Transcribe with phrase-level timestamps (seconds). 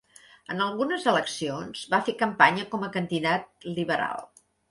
[0.53, 4.27] En algunes eleccions, va fer campanya com a candidat liberal.